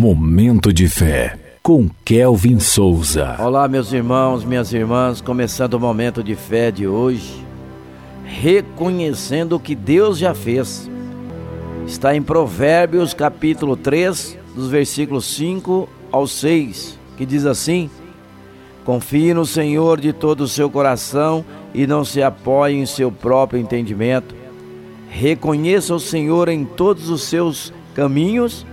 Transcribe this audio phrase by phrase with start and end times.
[0.00, 3.36] Momento de fé com Kelvin Souza.
[3.38, 7.44] Olá, meus irmãos, minhas irmãs, começando o momento de fé de hoje,
[8.24, 10.88] reconhecendo o que Deus já fez.
[11.86, 17.90] Está em Provérbios, capítulo 3, dos versículos 5 ao 6, que diz assim:
[18.86, 21.44] Confie no Senhor de todo o seu coração
[21.74, 24.34] e não se apoie em seu próprio entendimento.
[25.10, 28.64] Reconheça o Senhor em todos os seus caminhos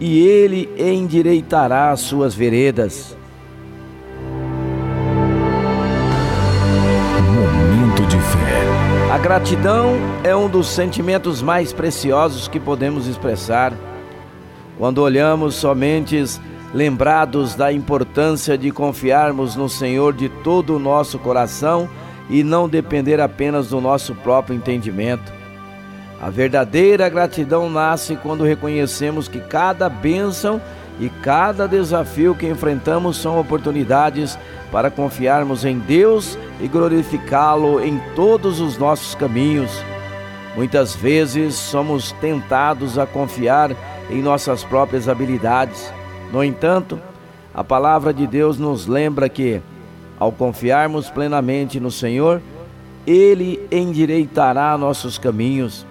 [0.00, 3.16] e ele endireitará as suas veredas.
[7.34, 9.12] Momento de fé.
[9.12, 13.72] A gratidão é um dos sentimentos mais preciosos que podemos expressar.
[14.76, 16.22] Quando olhamos somente
[16.74, 21.88] lembrados da importância de confiarmos no Senhor de todo o nosso coração
[22.28, 25.43] e não depender apenas do nosso próprio entendimento.
[26.20, 30.60] A verdadeira gratidão nasce quando reconhecemos que cada bênção
[31.00, 34.38] e cada desafio que enfrentamos são oportunidades
[34.70, 39.70] para confiarmos em Deus e glorificá-lo em todos os nossos caminhos.
[40.56, 43.72] Muitas vezes somos tentados a confiar
[44.08, 45.92] em nossas próprias habilidades.
[46.32, 46.98] No entanto,
[47.52, 49.60] a palavra de Deus nos lembra que,
[50.18, 52.40] ao confiarmos plenamente no Senhor,
[53.04, 55.84] Ele endireitará nossos caminhos.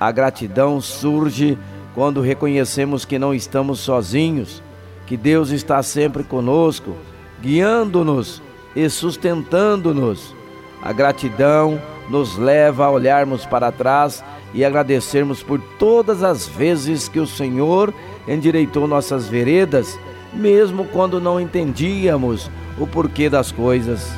[0.00, 1.58] A gratidão surge
[1.94, 4.62] quando reconhecemos que não estamos sozinhos,
[5.06, 6.94] que Deus está sempre conosco,
[7.40, 8.40] guiando-nos
[8.76, 10.34] e sustentando-nos.
[10.80, 14.22] A gratidão nos leva a olharmos para trás
[14.54, 17.92] e agradecermos por todas as vezes que o Senhor
[18.26, 19.98] endireitou nossas veredas,
[20.32, 24.08] mesmo quando não entendíamos o porquê das coisas.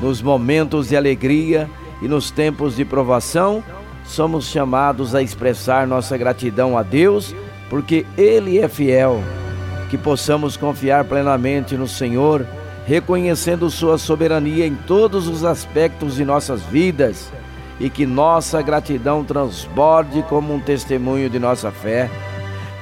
[0.00, 1.68] Nos momentos de alegria
[2.00, 3.62] e nos tempos de provação,
[4.04, 7.34] somos chamados a expressar nossa gratidão a Deus,
[7.70, 9.22] porque Ele é fiel.
[9.90, 12.46] Que possamos confiar plenamente no Senhor,
[12.86, 17.30] reconhecendo Sua soberania em todos os aspectos de nossas vidas
[17.78, 22.10] e que nossa gratidão transborde como um testemunho de nossa fé.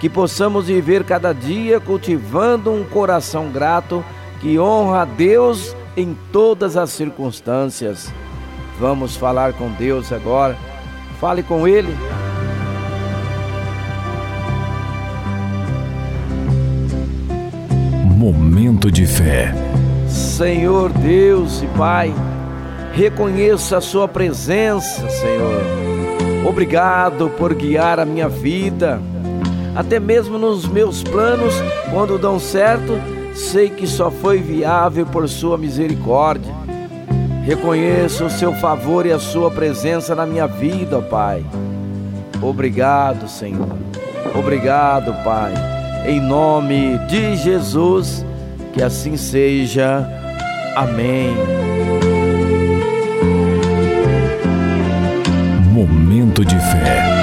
[0.01, 4.05] Que possamos viver cada dia cultivando um coração grato
[4.41, 8.13] que honra a Deus em todas as circunstâncias.
[8.79, 10.57] Vamos falar com Deus agora
[11.21, 11.95] Fale com Ele.
[18.05, 19.53] Momento de fé.
[20.09, 22.15] Senhor Deus e Pai,
[22.95, 25.63] reconheço a Sua presença, Senhor.
[26.49, 28.99] Obrigado por guiar a minha vida.
[29.77, 31.55] Até mesmo nos meus planos,
[31.93, 32.99] quando dão certo,
[33.35, 36.60] sei que só foi viável por Sua misericórdia.
[37.45, 41.45] Reconheço o seu favor e a sua presença na minha vida, Pai.
[42.41, 43.77] Obrigado, Senhor.
[44.35, 45.53] Obrigado, Pai.
[46.07, 48.25] Em nome de Jesus,
[48.73, 50.07] que assim seja.
[50.77, 51.35] Amém.
[55.73, 57.20] Momento de fé.